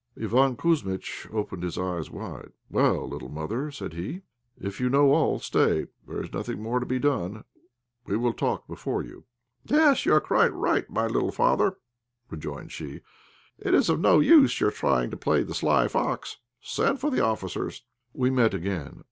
[0.17, 2.53] Iván Kouzmitch opened his eyes wide.
[2.71, 4.23] "Well, little mother," said he,
[4.59, 7.43] "if you know all, stay; there is nothing more to be done,
[8.07, 9.25] we will talk before you."
[9.63, 11.77] "Yes, you are quite right, my little father,"
[12.31, 13.01] rejoined she;
[13.59, 16.37] "it is of no use your trying to play the sly fox.
[16.63, 18.91] Send for the officers." We again met.